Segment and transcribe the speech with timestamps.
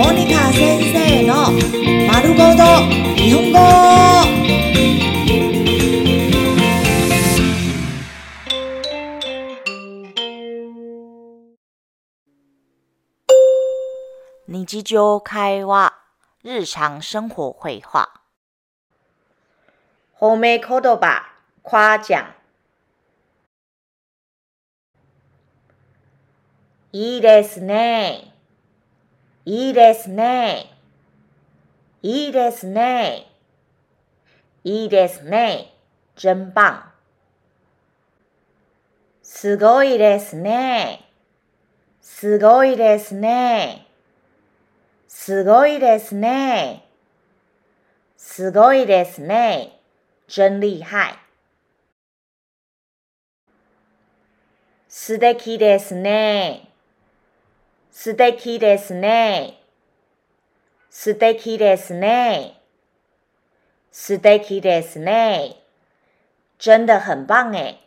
[0.00, 1.52] モニカ先生の
[2.10, 2.64] 丸ごと
[3.16, 3.58] 日本語。
[14.48, 15.92] 日常会話、
[16.44, 18.08] 日常生活会話。
[20.18, 21.26] 褒め言葉、
[21.62, 22.24] 夸奖。
[26.90, 28.30] いいですね。
[29.46, 30.70] いいですね。
[32.02, 33.26] いいですね。
[34.64, 35.74] いいですね。
[36.16, 36.90] 真棒。
[39.22, 41.10] すごいですね。
[42.02, 43.86] すごいですね。
[45.08, 46.86] すごいですね。
[48.18, 49.80] すごいですね。
[50.28, 51.18] 真厉害。
[54.88, 56.69] 素敵ですね。
[57.92, 59.60] 素敵ですね。
[60.90, 62.60] 素敵ですね。
[63.90, 65.56] 素敵ですね。
[66.58, 67.78] 真的很棒诶。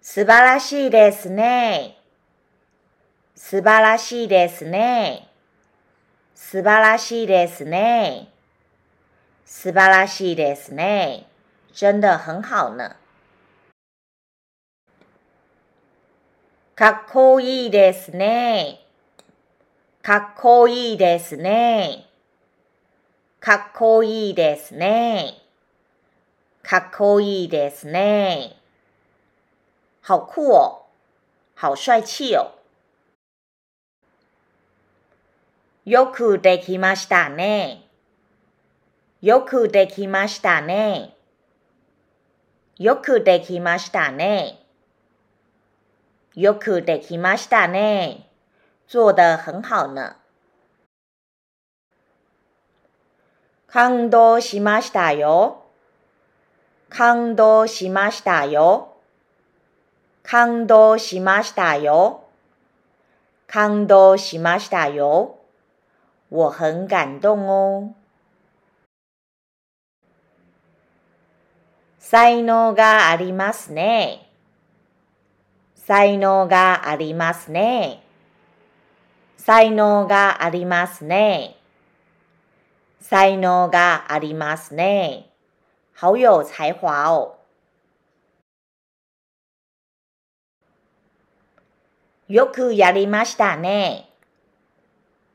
[0.00, 1.96] 素晴らしいですね。
[3.34, 5.28] 素晴らしいですね。
[6.34, 8.28] 素晴らしいですね。
[9.44, 11.26] 素晴らしいですね。
[11.72, 12.99] 真的很好呢。
[16.80, 18.80] かっこいいですね。
[20.00, 22.06] かっこいいですね。
[23.38, 25.34] かっこいいですね。
[26.62, 28.56] かっこいいですね。
[30.02, 30.86] 好酷哦，
[31.54, 32.52] 好帅气哦。
[35.84, 37.90] よくできましたね。
[39.20, 41.14] よくできましたね。
[42.78, 44.59] よくできましたね。
[46.34, 48.28] よくできましたね。
[48.86, 50.16] 做得很好呢。
[53.66, 55.64] 感動しましたよ。
[56.88, 58.96] 感動しましたよ。
[60.22, 62.24] 感動しましたよ。
[63.48, 65.38] 感動しましたよ。
[66.28, 67.94] 我很感動哦。
[71.98, 74.29] 才能がありますね。
[75.90, 78.04] 才能がありますね。
[79.36, 81.56] 才能がありますね。
[83.00, 85.32] 才能がありますね。
[86.00, 87.38] 好有才華哦。
[92.28, 94.10] よくやりましたね。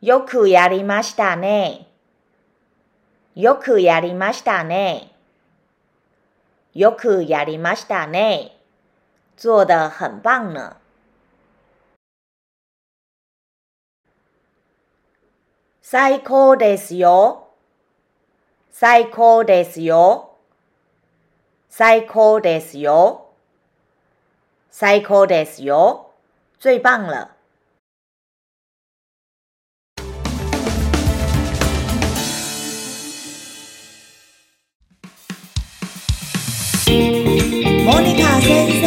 [0.00, 1.88] よくやりましたね。
[3.34, 5.12] よくやりましたね。
[6.72, 8.57] よくやりましたね。
[9.37, 10.77] 做得很棒呢。
[15.81, 17.49] 最高ですよ。
[18.71, 20.37] 最高ですよ。
[21.69, 23.33] 最高ですよ。
[24.71, 26.11] 最高ですよ。
[26.59, 27.29] 最棒了。
[37.85, 38.86] モニカ先生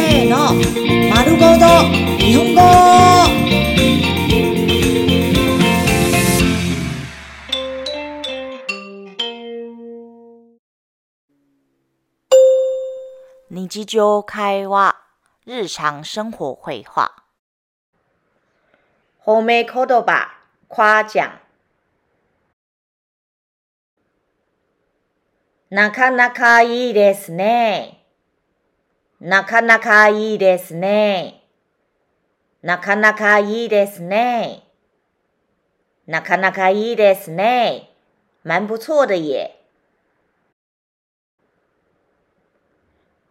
[2.18, 2.62] 日本語。
[13.50, 14.96] 日常会話、
[15.46, 17.12] 日常生活会話。
[19.24, 20.30] 褒め言葉、
[20.68, 21.40] 夸奖。
[25.70, 28.04] なかなかいいですね。
[29.20, 31.41] なかなかいいですね。
[32.62, 34.62] なかなかいいですね。
[36.06, 37.90] なかなかいいですね。
[38.44, 39.50] 蛮不错的耶。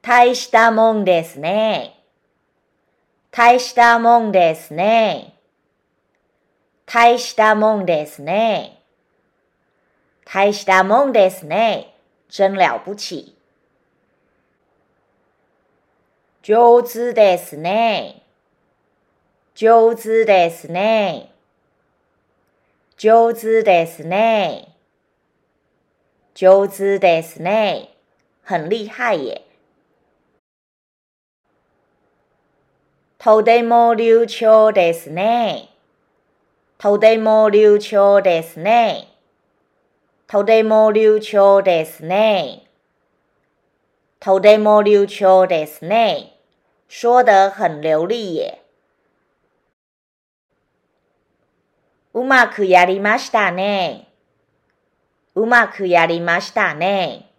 [0.01, 2.03] 大したもんですね。
[3.29, 5.35] 大したもんですね。
[6.85, 8.81] 大したもんですね。
[10.25, 11.95] 大したもんですね。
[12.27, 13.37] 真了不起。
[16.41, 18.23] 上手ですね。
[19.53, 21.31] 上手ですね。
[22.97, 24.75] 上手ですね。
[26.33, 27.89] 上手ですね。
[28.43, 29.41] 很厉害耶。
[33.17, 35.69] とても流暢ですね。
[36.77, 39.09] とても流暢ですね。
[40.27, 42.67] とても流暢ですね。
[44.19, 46.37] とても流暢ですね。
[46.87, 48.60] 说得很流利耶。
[52.13, 54.09] うまくやりましたね。
[55.33, 57.31] うまくやりましたね。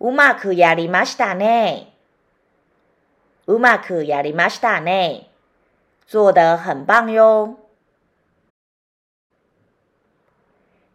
[0.00, 1.94] うまくやりましたね。
[3.46, 5.30] うまくやりましたね。
[6.08, 7.58] 做得很棒よ。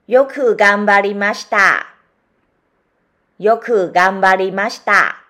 [0.08, 1.88] よく頑張りました。
[3.40, 5.24] よく頑張りました。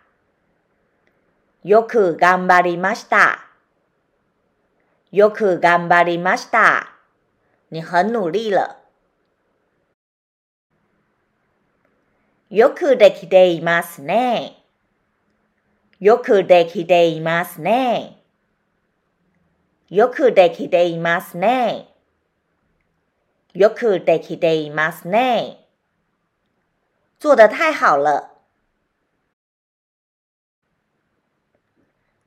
[1.63, 3.45] よく頑張りました。
[5.11, 6.94] よく頑張りました。
[7.69, 8.77] 你很努力了。
[12.49, 14.63] よくできていますね。
[15.99, 18.21] よくできていますね。
[19.89, 21.89] よくできていますね。
[23.53, 25.65] よくできていますね。
[27.19, 28.31] 做得太好了。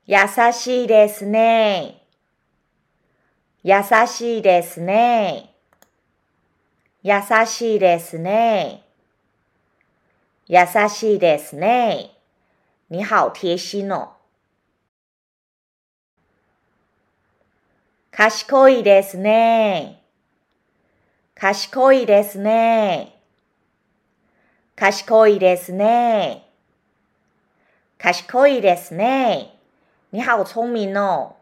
[0.07, 0.17] 優
[0.53, 1.98] しいですね。
[3.69, 3.75] 優
[4.07, 5.53] しいですね。
[7.03, 8.83] 優しいですね。
[10.47, 12.13] 優しいですね。
[12.89, 14.13] 你好贴心哦。
[18.11, 20.03] 賢いですね。
[21.35, 23.21] 賢いですね。
[24.77, 26.49] 賢いですね。
[27.99, 29.59] 賢いですね。
[30.11, 31.38] 你好聪明哦。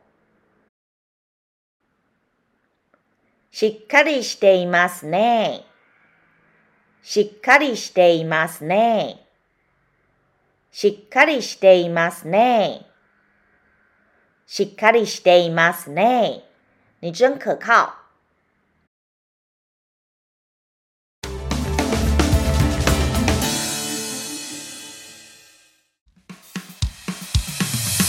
[3.59, 5.65] しっかりしていますね。
[7.03, 9.27] しっかりしていますね。
[10.71, 12.85] しっかりしていますね。
[14.47, 16.45] しっかりしていますね。
[17.01, 17.95] 你真可靠。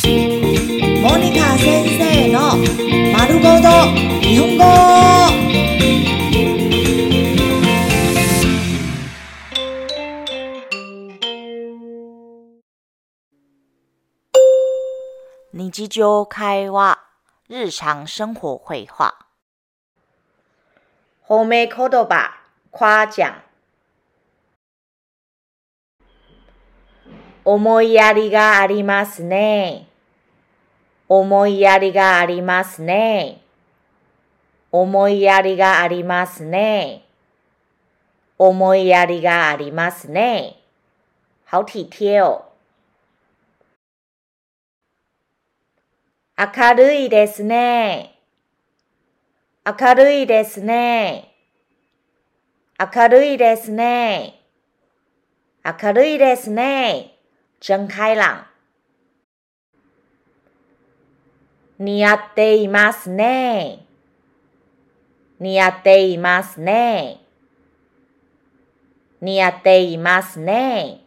[0.03, 2.57] モニカ先生の
[3.17, 5.26] 丸ごと日本語
[15.79, 16.97] 日常会話
[17.47, 19.13] 日常生活会話
[21.21, 22.33] 褒め言葉、
[22.71, 23.43] 夸奖。
[27.45, 29.87] 思いやりがありますね。
[31.07, 33.43] 思いやりがありますね。
[34.71, 37.05] 思いやりがありますね。
[38.39, 40.59] 思いやりがありますね。
[41.45, 42.46] 好体贴哦。
[46.39, 48.13] 明るいですね。
[49.65, 51.33] 明るいですね。
[52.79, 54.39] 明るいですね。
[55.65, 57.17] 明るいですね。
[57.59, 58.45] 真開朗。
[61.79, 63.87] 似合っていますね。
[65.39, 67.19] 似合っていますね。
[69.21, 71.01] 似合っていますね。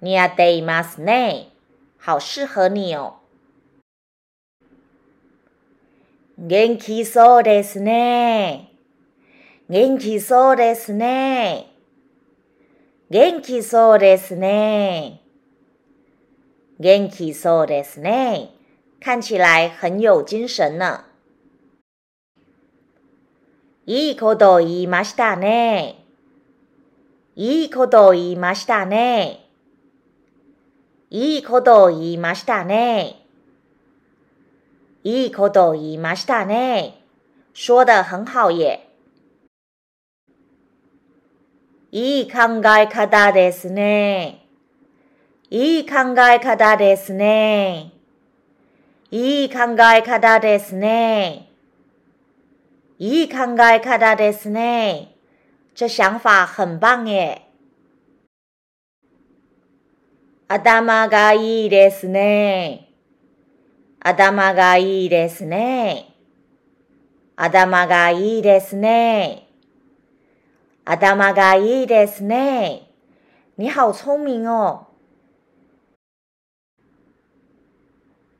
[0.00, 1.48] 似合っていますね。
[1.98, 3.25] 好適合你哦。
[6.38, 8.70] 元気そうですね。
[9.70, 11.72] 元気そうですね。
[13.08, 15.22] 元気そうですね。
[16.78, 18.50] 元気そうですね。
[19.00, 21.04] 看起来很有精神呢。
[23.86, 26.04] いいこと言いましたね。
[27.34, 29.48] いいこと言いましたね。
[31.08, 33.25] いいこと言いましたね。
[35.06, 37.00] いいこと言いましたね。
[37.54, 38.80] 说得很好耶。
[41.92, 44.48] いい考え方ですね。
[45.48, 47.92] いい考え方ですね。
[49.12, 51.52] いい考え方ですね。
[52.98, 55.14] いい考え方ですね。
[55.76, 57.42] 这想法很棒耶。
[60.48, 62.85] 頭がいいですね。
[64.08, 66.14] 頭がいいですね。
[67.34, 69.48] 頭がいいですね。
[70.84, 72.88] 頭がいいですね。
[73.56, 74.86] 你好聪明哦。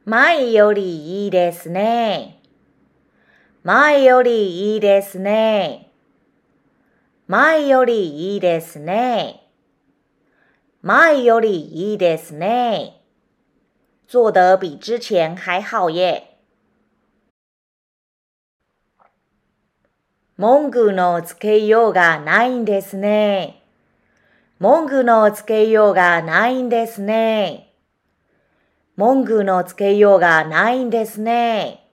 [0.04, 2.40] 前よりいいですね。
[3.64, 5.90] 前よりいいですね。
[7.26, 9.50] 前よりいいですね。
[10.82, 12.96] 前よりいいですね。
[14.06, 16.36] 做得比之前还好耶。
[20.36, 23.62] 文句のつけようがないんですね。
[24.58, 27.72] 文句のつけようがないんですね。
[28.94, 31.88] 文句のつけようがないんですね。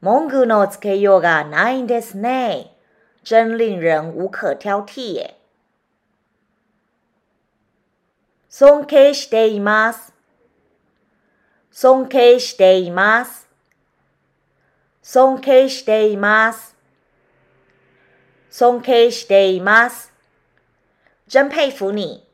[0.00, 2.76] 文句のつけようがないんですね。
[3.22, 5.34] 真令人无可挑剔耶。
[8.48, 10.13] 尊敬しています。
[11.74, 13.48] 尊敬しています。
[15.02, 16.76] 尊敬しています。
[18.48, 20.12] 尊敬しています。
[21.26, 22.24] 真佩服你。